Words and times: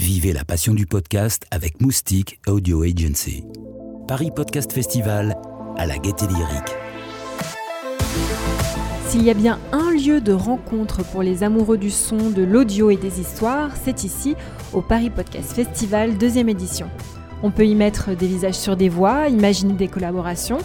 Vivez 0.00 0.32
la 0.32 0.46
passion 0.46 0.72
du 0.72 0.86
podcast 0.86 1.44
avec 1.50 1.82
Moustique 1.82 2.40
Audio 2.46 2.84
Agency. 2.84 3.44
Paris 4.08 4.30
Podcast 4.34 4.72
Festival 4.72 5.36
à 5.76 5.84
la 5.84 5.98
gaieté 5.98 6.26
lyrique. 6.26 6.74
S'il 9.08 9.22
y 9.22 9.28
a 9.28 9.34
bien 9.34 9.58
un 9.72 9.90
lieu 9.90 10.22
de 10.22 10.32
rencontre 10.32 11.04
pour 11.04 11.22
les 11.22 11.42
amoureux 11.42 11.76
du 11.76 11.90
son, 11.90 12.30
de 12.30 12.42
l'audio 12.42 12.88
et 12.88 12.96
des 12.96 13.20
histoires, 13.20 13.72
c'est 13.84 14.02
ici, 14.02 14.36
au 14.72 14.80
Paris 14.80 15.10
Podcast 15.10 15.52
Festival, 15.52 16.16
deuxième 16.16 16.48
édition. 16.48 16.88
On 17.42 17.50
peut 17.50 17.66
y 17.66 17.74
mettre 17.74 18.16
des 18.16 18.26
visages 18.26 18.54
sur 18.54 18.78
des 18.78 18.88
voix, 18.88 19.28
imaginer 19.28 19.74
des 19.74 19.88
collaborations 19.88 20.58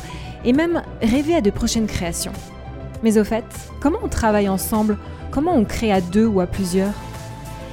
et 0.46 0.54
même 0.54 0.82
rêver 1.02 1.36
à 1.36 1.42
de 1.42 1.50
prochaines 1.50 1.88
créations. 1.88 2.34
Mais 3.04 3.18
au 3.18 3.26
fait, 3.26 3.44
comment 3.82 4.00
on 4.02 4.08
travaille 4.08 4.48
ensemble? 4.48 4.98
Comment 5.30 5.56
on 5.56 5.66
crée 5.66 5.92
à 5.92 6.00
deux 6.00 6.26
ou 6.26 6.40
à 6.40 6.48
plusieurs? 6.48 6.94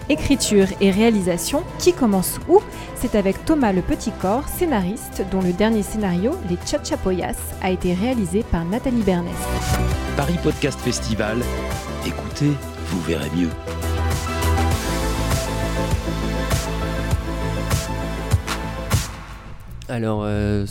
Écriture 0.09 0.67
et 0.81 0.91
réalisation, 0.91 1.63
qui 1.79 1.93
commence 1.93 2.41
où? 2.49 2.61
C'est 2.97 3.15
avec 3.15 3.45
Thomas 3.45 3.73
Le 3.73 3.83
Petit 3.83 4.11
Corps, 4.11 4.49
scénariste, 4.49 5.25
dont 5.31 5.41
le 5.41 5.53
dernier 5.53 5.83
scénario, 5.83 6.33
Les 6.51 6.59
Chachapoyas, 6.67 7.37
a 7.63 7.71
été 7.71 7.95
réalisé 7.95 8.43
par 8.43 8.65
Nathalie 8.65 9.03
Bernès. 9.03 9.33
Paris 10.17 10.39
Podcast 10.43 10.81
Festival, 10.81 11.39
écoutez, 12.05 12.51
vous 12.87 13.01
verrez 13.03 13.31
mieux. 13.37 13.49
Alors, 19.89 20.23
euh, 20.25 20.67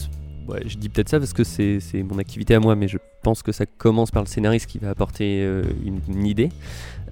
ouais, 0.50 0.64
je 0.66 0.78
dis 0.78 0.90
peut-être 0.90 1.10
ça 1.10 1.20
parce 1.20 1.34
que 1.34 1.44
c'est 1.44 1.80
c'est 1.80 2.04
mon 2.04 2.18
activité 2.18 2.56
à 2.56 2.60
moi, 2.60 2.76
mais 2.76 2.88
je 2.88 2.98
pense 3.24 3.44
que 3.44 3.52
ça 3.52 3.66
commence 3.66 4.12
par 4.12 4.24
le 4.24 4.28
scénariste 4.28 4.66
qui 4.66 4.80
va 4.80 4.90
apporter 4.90 5.42
euh, 5.42 5.64
une, 5.86 6.02
une 6.10 6.26
idée. 6.26 6.50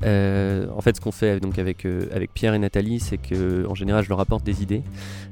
Euh, 0.03 0.67
en 0.75 0.81
fait, 0.81 0.95
ce 0.95 1.01
qu'on 1.01 1.11
fait 1.11 1.39
donc 1.39 1.59
avec, 1.59 1.85
euh, 1.85 2.07
avec 2.13 2.33
Pierre 2.33 2.53
et 2.53 2.59
Nathalie, 2.59 2.99
c'est 2.99 3.17
que 3.17 3.65
en 3.67 3.75
général, 3.75 4.03
je 4.03 4.09
leur 4.09 4.19
apporte 4.19 4.43
des 4.45 4.63
idées 4.63 4.81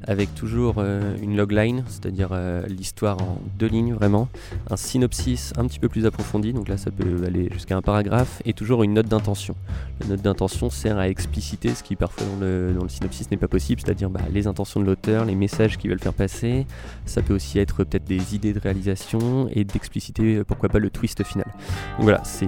avec 0.06 0.34
toujours 0.36 0.76
euh, 0.78 1.16
une 1.22 1.38
logline, 1.38 1.84
c'est-à-dire 1.88 2.30
l'histoire 2.68 3.22
en 3.22 3.40
deux 3.58 3.68
lignes 3.68 3.94
vraiment, 3.94 4.28
un 4.70 4.76
synopsis 4.76 5.54
un 5.58 5.66
petit 5.68 5.80
peu 5.80 5.90
plus 5.90 6.06
approfondi, 6.06 6.54
donc 6.54 6.68
là 6.68 6.78
ça 6.78 6.92
peut 6.92 7.24
aller 7.26 7.50
jusqu'à 7.52 7.78
un 7.78 7.82
paragraphe, 7.82 8.42
et 8.46 8.54
toujours 8.54 8.84
une 8.84 8.94
note 8.94 9.08
d'intention. 9.08 9.56
La 10.02 10.08
note 10.08 10.22
d'intention 10.22 10.70
sert 10.70 10.98
à 10.98 11.10
expliciter 11.10 11.70
ce 11.70 11.84
qui 11.84 11.96
parfois 11.96 12.26
dans 12.26 12.46
le, 12.46 12.90
synopsis 12.90 13.30
n'est 13.32 13.38
pas 13.38 13.48
possible, 13.48 13.82
c'est-à-dire 13.84 14.10
bah, 14.10 14.22
les 14.32 14.48
intentions 14.48 14.80
de 14.80 14.86
l'auteur, 14.86 15.26
les 15.26 15.36
messages 15.36 15.78
qu'ils 15.78 15.90
veulent 15.90 16.00
faire 16.00 16.14
passer. 16.14 16.66
Ça 17.06 17.22
peut 17.22 17.34
aussi 17.34 17.60
être 17.60 17.84
peut-être 17.84 18.06
des 18.06 18.36
idées 18.36 18.54
de 18.54 18.60
réalisation 18.60 19.50
et 19.52 19.64
d'expliciter 19.64 20.44
pourquoi 20.46 20.70
pas 20.70 20.80
le 20.80 20.90
twist 20.90 21.24
final. 21.24 21.46
Donc 21.98 22.04
voilà, 22.04 22.24
c'est 22.24 22.48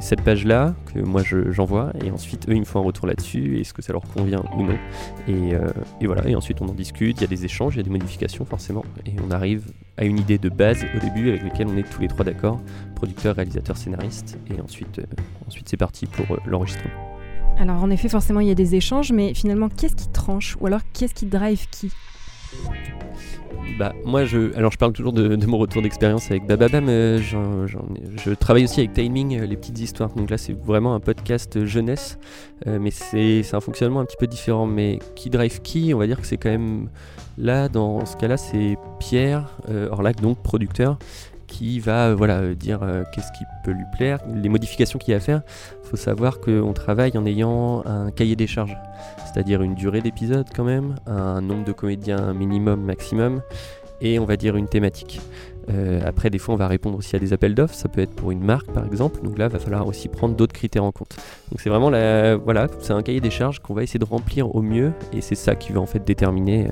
cette 0.00 0.22
page-là 0.22 0.74
que 0.92 1.00
moi 1.00 1.22
je- 1.22 1.50
j'envoie, 1.56 1.92
et 2.04 2.10
ensuite 2.10 2.48
eux 2.48 2.54
ils 2.54 2.60
me 2.60 2.64
font 2.64 2.80
un 2.80 2.84
retour 2.84 3.06
là-dessus, 3.06 3.58
est-ce 3.60 3.74
que 3.74 3.82
ça 3.82 3.92
leur 3.92 4.02
convient 4.02 4.44
ou 4.56 4.62
non. 4.62 4.78
Et, 5.26 5.54
euh, 5.54 5.68
et 6.00 6.06
voilà, 6.06 6.28
et 6.28 6.36
ensuite 6.36 6.60
on 6.60 6.68
en 6.68 6.74
discute, 6.74 7.18
il 7.18 7.22
y 7.22 7.24
a 7.24 7.28
des 7.28 7.44
échanges, 7.44 7.74
il 7.74 7.78
y 7.78 7.80
a 7.80 7.84
des 7.84 7.90
modifications 7.90 8.44
forcément, 8.44 8.84
et 9.04 9.12
on 9.26 9.30
arrive 9.32 9.64
à 9.96 10.04
une 10.04 10.18
idée 10.18 10.38
de 10.38 10.48
base 10.48 10.84
au 10.94 11.00
début 11.00 11.30
avec 11.30 11.42
laquelle 11.42 11.66
on 11.68 11.76
est 11.76 11.90
tous 11.90 12.00
les 12.00 12.08
trois 12.08 12.24
d'accord, 12.24 12.60
producteur, 12.94 13.34
réalisateur, 13.34 13.76
scénariste, 13.76 14.38
et 14.54 14.60
ensuite, 14.60 15.00
euh, 15.00 15.04
ensuite 15.48 15.68
c'est 15.68 15.76
parti 15.76 16.06
pour 16.06 16.30
euh, 16.30 16.38
l'enregistrement. 16.46 16.94
Alors 17.58 17.82
en 17.82 17.90
effet, 17.90 18.08
forcément, 18.08 18.40
il 18.40 18.48
y 18.48 18.50
a 18.50 18.54
des 18.54 18.74
échanges, 18.74 19.12
mais 19.12 19.32
finalement, 19.32 19.70
qu'est-ce 19.70 19.96
qui 19.96 20.10
tranche? 20.10 20.56
Ou 20.60 20.66
alors, 20.66 20.80
qu'est-ce 20.92 21.14
qui 21.14 21.24
drive 21.24 21.66
qui? 21.70 21.90
Bah 23.78 23.92
moi 24.06 24.24
je 24.24 24.56
alors 24.56 24.72
je 24.72 24.78
parle 24.78 24.94
toujours 24.94 25.12
de, 25.12 25.44
mon 25.44 25.58
retour 25.58 25.82
d'expérience 25.82 26.30
avec 26.30 26.46
Bababam 26.46 26.88
euh, 26.88 27.18
je 27.18 28.30
travaille 28.32 28.64
aussi 28.64 28.80
avec 28.80 28.94
Timing 28.94 29.38
euh, 29.38 29.44
les 29.44 29.56
petites 29.56 29.78
histoires. 29.78 30.14
Donc 30.14 30.30
là 30.30 30.38
c'est 30.38 30.54
vraiment 30.54 30.94
un 30.94 31.00
podcast 31.00 31.62
jeunesse 31.66 32.18
euh, 32.66 32.78
mais 32.80 32.90
c'est 32.90 33.42
un 33.52 33.60
fonctionnement 33.60 34.00
un 34.00 34.06
petit 34.06 34.16
peu 34.16 34.26
différent. 34.26 34.66
Mais 34.66 34.98
qui 35.14 35.28
drive 35.28 35.60
qui 35.60 35.92
on 35.92 35.98
va 35.98 36.06
dire 36.06 36.18
que 36.18 36.26
c'est 36.26 36.38
quand 36.38 36.48
même 36.48 36.88
là 37.36 37.68
dans 37.68 38.06
ce 38.06 38.16
cas-là 38.16 38.38
c'est 38.38 38.78
Pierre 38.98 39.58
Orlac 39.90 40.22
donc 40.22 40.42
producteur 40.42 40.98
qui 41.46 41.80
va 41.80 42.08
euh, 42.08 42.14
voilà 42.14 42.38
euh, 42.40 42.54
dire 42.54 42.82
euh, 42.82 43.04
qu'est-ce 43.12 43.32
qui 43.32 43.44
peut 43.64 43.70
lui 43.70 43.84
plaire 43.92 44.18
les 44.34 44.48
modifications 44.48 44.98
qu'il 44.98 45.12
y 45.12 45.14
a 45.14 45.18
à 45.18 45.20
faire 45.20 45.42
faut 45.82 45.96
savoir 45.96 46.40
qu'on 46.40 46.72
travaille 46.72 47.16
en 47.16 47.26
ayant 47.26 47.84
un 47.86 48.10
cahier 48.10 48.36
des 48.36 48.46
charges 48.46 48.76
c'est-à-dire 49.24 49.62
une 49.62 49.74
durée 49.74 50.00
d'épisode 50.00 50.46
quand 50.54 50.64
même, 50.64 50.94
un 51.06 51.42
nombre 51.42 51.64
de 51.64 51.72
comédiens 51.72 52.32
minimum, 52.32 52.80
maximum, 52.80 53.42
et 54.00 54.18
on 54.18 54.24
va 54.24 54.36
dire 54.38 54.56
une 54.56 54.66
thématique. 54.66 55.20
Après, 56.04 56.30
des 56.30 56.38
fois, 56.38 56.54
on 56.54 56.56
va 56.56 56.68
répondre 56.68 56.96
aussi 56.96 57.16
à 57.16 57.18
des 57.18 57.34
appels 57.34 57.54
d'offres, 57.54 57.74
ça 57.74 57.88
peut 57.88 58.00
être 58.00 58.14
pour 58.14 58.30
une 58.30 58.42
marque 58.42 58.70
par 58.72 58.86
exemple, 58.86 59.20
donc 59.22 59.36
là, 59.36 59.46
il 59.46 59.52
va 59.52 59.58
falloir 59.58 59.86
aussi 59.86 60.08
prendre 60.08 60.34
d'autres 60.34 60.54
critères 60.54 60.84
en 60.84 60.92
compte. 60.92 61.16
Donc 61.50 61.60
c'est 61.60 61.68
vraiment 61.68 61.90
la, 61.90 62.36
voilà, 62.36 62.68
c'est 62.80 62.94
un 62.94 63.02
cahier 63.02 63.20
des 63.20 63.30
charges 63.30 63.58
qu'on 63.58 63.74
va 63.74 63.82
essayer 63.82 63.98
de 63.98 64.06
remplir 64.06 64.54
au 64.54 64.62
mieux, 64.62 64.92
et 65.12 65.20
c'est 65.20 65.34
ça 65.34 65.54
qui 65.54 65.72
va 65.72 65.80
en 65.80 65.86
fait 65.86 66.02
déterminer 66.02 66.68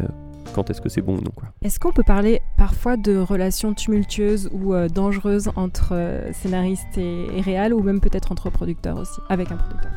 quand 0.55 0.71
est-ce 0.71 0.81
que 0.81 0.89
c'est 0.89 1.03
bon 1.03 1.17
ou 1.19 1.21
non. 1.21 1.33
Est-ce 1.63 1.81
qu'on 1.81 1.93
peut 1.93 2.05
parler 2.05 2.41
parfois 2.57 2.97
de 2.97 3.17
relations 3.17 3.75
tumultueuses 3.75 4.49
ou 4.53 4.75
euh, 4.75 4.89
dangereuses 4.89 5.51
entre 5.57 5.89
euh, 5.93 6.33
scénariste 6.33 6.97
et, 6.97 7.27
et 7.37 7.41
réal, 7.41 7.75
ou 7.75 7.83
même 7.83 8.01
peut-être 8.01 8.33
entre 8.33 8.51
producteurs 8.51 8.97
aussi, 8.99 9.21
avec 9.29 9.51
un 9.51 9.57
producteur? 9.57 9.91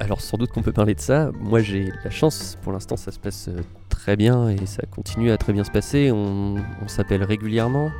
Alors 0.00 0.20
sans 0.20 0.36
doute 0.36 0.50
qu'on 0.52 0.62
peut 0.62 0.72
parler 0.72 0.94
de 0.94 1.00
ça. 1.00 1.30
Moi 1.40 1.60
j'ai 1.60 1.90
la 2.04 2.10
chance, 2.10 2.58
pour 2.62 2.72
l'instant 2.72 2.96
ça 2.96 3.10
se 3.10 3.18
passe 3.18 3.48
euh, 3.48 3.60
très 4.06 4.16
bien 4.16 4.48
et 4.50 4.66
ça 4.66 4.82
continue 4.88 5.32
à 5.32 5.36
très 5.36 5.52
bien 5.52 5.64
se 5.64 5.70
passer. 5.72 6.12
On, 6.12 6.54
s'appelle 6.86 7.24
régulièrement. 7.24 7.90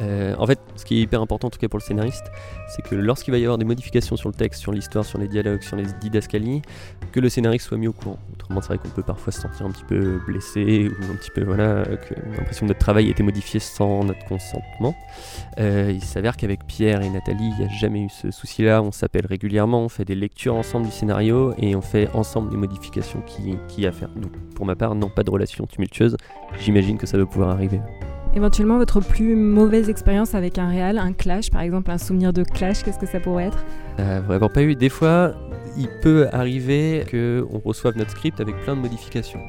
Euh, 0.00 0.36
en 0.38 0.46
fait, 0.46 0.60
ce 0.76 0.84
qui 0.84 0.98
est 0.98 1.02
hyper 1.02 1.20
important 1.20 1.48
en 1.48 1.50
tout 1.50 1.58
cas 1.58 1.68
pour 1.68 1.80
le 1.80 1.82
scénariste, 1.82 2.30
c'est 2.68 2.82
que 2.82 2.94
lorsqu'il 2.94 3.32
va 3.32 3.38
y 3.38 3.42
avoir 3.42 3.58
des 3.58 3.64
modifications 3.64 4.16
sur 4.16 4.28
le 4.28 4.34
texte, 4.34 4.60
sur 4.60 4.70
l'histoire, 4.70 5.04
sur 5.04 5.18
les 5.18 5.26
dialogues, 5.26 5.62
sur 5.62 5.74
les 5.74 5.86
didascalies, 6.00 6.62
que 7.10 7.18
le 7.18 7.28
scénariste 7.28 7.66
soit 7.66 7.76
mis 7.76 7.88
au 7.88 7.92
courant. 7.92 8.20
Autrement, 8.32 8.60
c'est 8.60 8.68
vrai 8.68 8.78
qu'on 8.78 8.90
peut 8.90 9.02
parfois 9.02 9.32
se 9.32 9.40
sentir 9.40 9.66
un 9.66 9.72
petit 9.72 9.82
peu 9.82 10.20
blessé 10.24 10.88
ou 10.88 11.12
un 11.12 11.16
petit 11.16 11.32
peu 11.32 11.42
voilà, 11.42 11.82
que 11.84 12.14
l'impression 12.36 12.66
que 12.66 12.68
notre 12.68 12.78
travail 12.78 13.08
a 13.08 13.10
été 13.10 13.24
modifié 13.24 13.58
sans 13.58 14.04
notre 14.04 14.24
consentement. 14.26 14.94
Euh, 15.58 15.90
il 15.92 16.04
s'avère 16.04 16.36
qu'avec 16.36 16.64
Pierre 16.68 17.02
et 17.02 17.10
Nathalie, 17.10 17.50
il 17.58 17.64
n'y 17.64 17.64
a 17.64 17.68
jamais 17.68 18.02
eu 18.02 18.08
ce 18.08 18.30
souci-là. 18.30 18.82
On 18.82 18.92
s'appelle 18.92 19.26
régulièrement, 19.26 19.82
on 19.82 19.88
fait 19.88 20.04
des 20.04 20.14
lectures 20.14 20.54
ensemble 20.54 20.86
du 20.86 20.92
scénario 20.92 21.54
et 21.58 21.74
on 21.74 21.82
fait 21.82 22.08
ensemble 22.14 22.52
les 22.52 22.56
modifications 22.56 23.22
qui 23.22 23.84
a 23.84 23.88
à 23.88 23.92
faire. 23.92 24.10
Donc, 24.10 24.30
pour 24.54 24.64
ma 24.64 24.76
part, 24.76 24.94
non, 24.94 25.08
pas 25.08 25.24
de 25.24 25.30
relation 25.40 25.66
tumultueuse. 25.66 26.16
J'imagine 26.60 26.98
que 26.98 27.06
ça 27.06 27.16
doit 27.16 27.28
pouvoir 27.28 27.50
arriver. 27.50 27.80
Éventuellement, 28.34 28.78
votre 28.78 29.00
plus 29.00 29.34
mauvaise 29.34 29.88
expérience 29.88 30.36
avec 30.36 30.58
un 30.58 30.68
réal, 30.68 30.98
un 30.98 31.12
clash, 31.12 31.50
par 31.50 31.62
exemple, 31.62 31.90
un 31.90 31.98
souvenir 31.98 32.32
de 32.32 32.44
clash, 32.44 32.84
qu'est-ce 32.84 32.98
que 32.98 33.06
ça 33.06 33.18
pourrait 33.18 33.46
être? 33.46 33.64
Euh, 33.98 34.20
vraiment 34.24 34.48
pas 34.48 34.62
eu. 34.62 34.76
Des 34.76 34.88
fois, 34.88 35.34
il 35.76 35.88
peut 36.00 36.28
arriver 36.32 37.04
qu'on 37.10 37.58
reçoive 37.58 37.96
notre 37.96 38.10
script 38.10 38.40
avec 38.40 38.56
plein 38.58 38.76
de 38.76 38.80
modifications. 38.80 39.40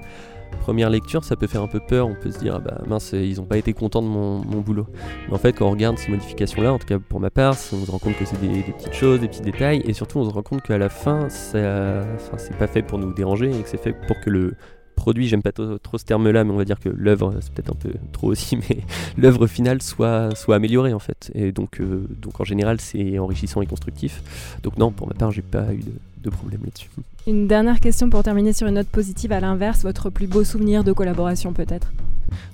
Première 0.61 0.89
lecture, 0.89 1.23
ça 1.23 1.35
peut 1.35 1.47
faire 1.47 1.61
un 1.61 1.67
peu 1.67 1.79
peur, 1.79 2.07
on 2.07 2.15
peut 2.15 2.31
se 2.31 2.39
dire, 2.39 2.55
ah 2.55 2.59
bah 2.59 2.81
mince, 2.85 3.13
ils 3.13 3.39
ont 3.39 3.45
pas 3.45 3.57
été 3.57 3.73
contents 3.73 4.01
de 4.01 4.07
mon, 4.07 4.43
mon 4.43 4.61
boulot. 4.61 4.87
Mais 5.27 5.33
en 5.33 5.37
fait, 5.37 5.53
quand 5.53 5.65
on 5.67 5.71
regarde 5.71 5.97
ces 5.97 6.11
modifications-là, 6.11 6.73
en 6.73 6.77
tout 6.77 6.87
cas 6.87 6.99
pour 6.99 7.19
ma 7.19 7.29
part, 7.29 7.55
on 7.71 7.85
se 7.85 7.89
rend 7.89 7.99
compte 7.99 8.17
que 8.17 8.25
c'est 8.25 8.39
des, 8.41 8.47
des 8.49 8.73
petites 8.73 8.93
choses, 8.93 9.21
des 9.21 9.27
petits 9.27 9.41
détails, 9.41 9.81
et 9.85 9.93
surtout 9.93 10.19
on 10.19 10.29
se 10.29 10.33
rend 10.33 10.43
compte 10.43 10.61
qu'à 10.61 10.77
la 10.77 10.89
fin, 10.89 11.29
ça, 11.29 12.03
enfin, 12.15 12.37
c'est 12.37 12.55
pas 12.57 12.67
fait 12.67 12.81
pour 12.81 12.99
nous 12.99 13.13
déranger, 13.13 13.49
et 13.49 13.61
que 13.63 13.69
c'est 13.69 13.81
fait 13.81 13.95
pour 14.07 14.19
que 14.19 14.29
le 14.29 14.55
produit, 14.95 15.27
j'aime 15.27 15.41
pas 15.41 15.51
trop, 15.51 15.97
ce 15.97 16.05
terme-là, 16.05 16.43
mais 16.43 16.51
on 16.51 16.57
va 16.57 16.65
dire 16.65 16.79
que 16.79 16.89
l'œuvre, 16.89 17.35
c'est 17.41 17.51
peut-être 17.53 17.71
un 17.71 17.75
peu 17.75 17.91
trop 18.11 18.27
aussi, 18.27 18.57
mais 18.69 18.79
l'œuvre 19.17 19.47
finale 19.47 19.81
soit, 19.81 20.35
soit 20.35 20.55
améliorée 20.55 20.93
en 20.93 20.99
fait. 20.99 21.31
Et 21.35 21.51
donc, 21.51 21.79
euh, 21.79 22.05
donc 22.21 22.39
en 22.39 22.43
général, 22.43 22.79
c'est 22.79 23.19
enrichissant 23.19 23.61
et 23.61 23.65
constructif. 23.65 24.21
Donc 24.63 24.77
non, 24.77 24.91
pour 24.91 25.07
ma 25.07 25.13
part, 25.13 25.31
j'ai 25.31 25.41
pas 25.41 25.73
eu 25.73 25.79
de, 25.79 25.91
de 26.23 26.29
problème 26.29 26.61
là-dessus. 26.63 26.89
Une 27.27 27.47
dernière 27.47 27.79
question 27.79 28.09
pour 28.09 28.23
terminer 28.23 28.53
sur 28.53 28.67
une 28.67 28.75
note 28.75 28.87
positive, 28.87 29.31
à 29.31 29.39
l'inverse, 29.39 29.83
votre 29.83 30.09
plus 30.09 30.27
beau 30.27 30.43
souvenir 30.43 30.83
de 30.83 30.91
collaboration 30.91 31.53
peut-être? 31.53 31.91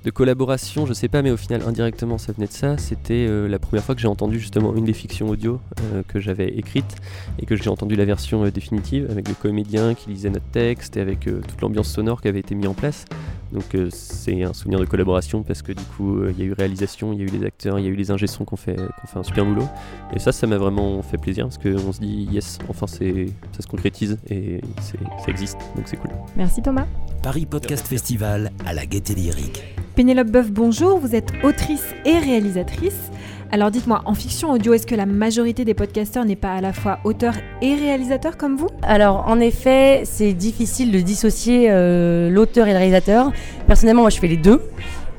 De 0.03 0.11
collaboration, 0.11 0.85
je 0.85 0.93
sais 0.93 1.07
pas, 1.07 1.21
mais 1.21 1.31
au 1.31 1.37
final, 1.37 1.61
indirectement, 1.67 2.17
ça 2.17 2.31
venait 2.31 2.47
de 2.47 2.51
ça. 2.51 2.77
C'était 2.77 3.25
euh, 3.27 3.47
la 3.47 3.59
première 3.59 3.83
fois 3.83 3.95
que 3.95 4.01
j'ai 4.01 4.07
entendu 4.07 4.39
justement 4.39 4.75
une 4.75 4.85
des 4.85 4.93
fictions 4.93 5.29
audio 5.29 5.59
euh, 5.81 6.03
que 6.07 6.19
j'avais 6.19 6.47
écrites 6.49 6.95
et 7.39 7.45
que 7.45 7.55
j'ai 7.55 7.69
entendu 7.69 7.95
la 7.95 8.05
version 8.05 8.45
euh, 8.45 8.51
définitive 8.51 9.07
avec 9.09 9.27
le 9.27 9.33
comédien 9.33 9.93
qui 9.95 10.09
lisait 10.09 10.29
notre 10.29 10.45
texte 10.45 10.97
et 10.97 11.01
avec 11.01 11.21
toute 11.21 11.61
l'ambiance 11.61 11.89
sonore 11.89 12.21
qui 12.21 12.27
avait 12.27 12.39
été 12.39 12.55
mise 12.55 12.67
en 12.67 12.73
place. 12.73 13.05
Donc 13.51 13.77
c'est 13.91 14.43
un 14.43 14.53
souvenir 14.53 14.79
de 14.79 14.85
collaboration 14.85 15.41
parce 15.41 15.61
que 15.61 15.71
du 15.71 15.83
coup, 15.83 16.21
il 16.29 16.37
y 16.37 16.41
a 16.41 16.45
eu 16.45 16.53
réalisation, 16.53 17.13
il 17.13 17.19
y 17.19 17.21
a 17.21 17.25
eu 17.25 17.29
les 17.29 17.45
acteurs, 17.45 17.79
il 17.79 17.85
y 17.85 17.87
a 17.87 17.89
eu 17.89 17.95
les 17.95 18.11
ingé-sons 18.11 18.43
qui 18.43 18.53
ont 18.53 18.57
fait, 18.57 18.75
qu'on 18.75 19.07
fait 19.07 19.19
un 19.19 19.23
super 19.23 19.45
boulot. 19.45 19.67
Et 20.13 20.19
ça, 20.19 20.33
ça 20.33 20.47
m'a 20.47 20.57
vraiment 20.57 21.01
fait 21.01 21.17
plaisir 21.17 21.45
parce 21.45 21.57
qu'on 21.57 21.93
se 21.93 21.99
dit, 22.01 22.27
yes, 22.29 22.59
enfin, 22.67 22.87
c'est, 22.87 23.27
ça 23.53 23.61
se 23.61 23.67
concrétise 23.67 24.17
et 24.29 24.59
ça 24.81 24.97
existe, 25.29 25.59
donc 25.75 25.87
c'est 25.87 25.97
cool. 25.97 26.11
Merci 26.35 26.61
Thomas. 26.61 26.87
Paris 27.27 27.45
Podcast 27.45 27.85
Festival 27.85 28.51
à 28.65 28.73
la 28.73 28.85
gaieté 28.85 29.13
lyrique. 29.13 29.61
Pénélope 29.95 30.29
Boeuf, 30.29 30.49
bonjour, 30.49 30.97
vous 30.97 31.13
êtes 31.13 31.27
autrice 31.43 31.83
et 32.05 32.17
réalisatrice. 32.19 33.11
Alors 33.51 33.69
dites-moi, 33.69 34.01
en 34.05 34.13
fiction 34.13 34.49
audio, 34.49 34.71
est-ce 34.71 34.87
que 34.87 34.95
la 34.95 35.05
majorité 35.05 35.65
des 35.65 35.73
podcasteurs 35.73 36.23
n'est 36.23 36.37
pas 36.37 36.53
à 36.53 36.61
la 36.61 36.71
fois 36.71 36.99
auteur 37.03 37.33
et 37.61 37.75
réalisateur 37.75 38.37
comme 38.37 38.55
vous? 38.55 38.69
Alors, 38.81 39.25
en 39.27 39.41
effet, 39.41 40.03
c'est 40.05 40.31
difficile 40.31 40.89
de 40.89 41.01
dissocier 41.01 41.67
euh, 41.69 42.29
l'auteur 42.29 42.65
et 42.67 42.71
le 42.71 42.77
réalisateur. 42.77 43.33
Personnellement, 43.67 44.03
moi, 44.03 44.09
je 44.09 44.19
fais 44.19 44.29
les 44.29 44.37
deux. 44.37 44.61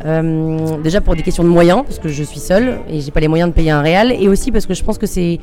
Euh, 0.07 0.79
déjà 0.83 1.03
pour 1.03 1.15
des 1.15 1.23
questions 1.23 1.45
de 1.45 1.51
moyens, 1.51 1.83
parce 1.83 1.99
que 1.99 2.09
je 2.09 2.23
suis 2.23 2.41
seule 2.41 2.79
et 2.89 3.03
j'ai 3.03 3.11
pas 3.11 3.21
les 3.21 3.29
moyens 3.29 3.51
de 3.51 3.55
payer 3.55 3.73
un 3.73 3.83
réal, 3.83 4.13
et 4.13 4.29
aussi 4.29 4.51
parce 4.51 4.65
que 4.65 4.73
je 4.73 4.83
pense 4.83 4.97
que 4.97 5.07
c'est 5.07 5.41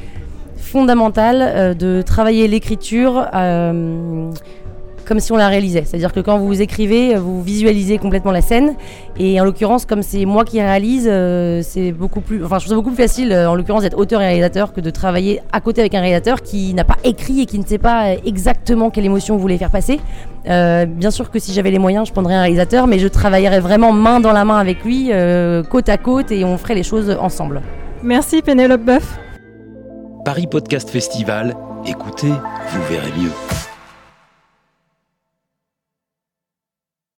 fondamental 0.57 1.41
euh, 1.41 1.73
de 1.75 2.01
travailler 2.01 2.47
l'écriture 2.47 3.27
euh, 3.35 4.31
comme 5.05 5.19
si 5.19 5.31
on 5.31 5.37
la 5.37 5.47
réalisait. 5.47 5.83
C'est-à-dire 5.85 6.11
que 6.11 6.19
quand 6.19 6.37
vous 6.37 6.61
écrivez, 6.61 7.15
vous 7.15 7.41
visualisez 7.41 7.97
complètement 7.97 8.31
la 8.31 8.41
scène. 8.41 8.75
Et 9.17 9.39
en 9.39 9.45
l'occurrence, 9.45 9.85
comme 9.85 10.01
c'est 10.01 10.25
moi 10.25 10.43
qui 10.43 10.59
réalise, 10.61 11.07
euh, 11.09 11.61
c'est 11.63 11.91
beaucoup 11.91 12.21
plus. 12.21 12.43
Enfin, 12.43 12.59
je 12.59 12.65
trouve 12.65 12.71
ça 12.71 12.75
beaucoup 12.75 12.91
plus 12.93 13.03
facile, 13.03 13.31
euh, 13.31 13.49
en 13.49 13.55
l'occurrence, 13.55 13.83
d'être 13.83 13.97
auteur 13.97 14.21
et 14.21 14.25
réalisateur 14.25 14.73
que 14.73 14.81
de 14.81 14.89
travailler 14.89 15.41
à 15.51 15.61
côté 15.61 15.81
avec 15.81 15.93
un 15.95 16.01
réalisateur 16.01 16.41
qui 16.41 16.73
n'a 16.73 16.83
pas 16.83 16.97
écrit 17.03 17.41
et 17.41 17.45
qui 17.45 17.59
ne 17.59 17.65
sait 17.65 17.77
pas 17.77 18.13
exactement 18.25 18.89
quelle 18.89 19.05
émotion 19.05 19.35
vous 19.35 19.41
voulez 19.41 19.57
faire 19.57 19.71
passer. 19.71 19.99
Euh, 20.47 20.85
bien 20.85 21.11
sûr 21.11 21.31
que 21.31 21.39
si 21.39 21.53
j'avais 21.53 21.71
les 21.71 21.79
moyens, 21.79 22.07
je 22.07 22.11
prendrais 22.11 22.35
un 22.35 22.41
réalisateur, 22.41 22.87
mais 22.87 22.99
je 22.99 23.07
travaillerais 23.07 23.59
vraiment 23.59 23.91
main 23.91 24.19
dans 24.19 24.33
la 24.33 24.45
main 24.45 24.57
avec 24.57 24.83
lui, 24.83 25.11
côte 25.69 25.89
à 25.89 25.97
côte, 25.97 26.31
et 26.31 26.43
on 26.43 26.57
ferait 26.57 26.75
les 26.75 26.83
choses 26.83 27.15
ensemble. 27.19 27.61
Merci 28.03 28.41
Pénélope 28.41 28.81
Boeuf. 28.81 29.17
Paris 30.25 30.47
Podcast 30.47 30.89
Festival, 30.89 31.55
écoutez, 31.85 32.29
vous 32.29 32.81
verrez 32.89 33.11
mieux. 33.17 33.64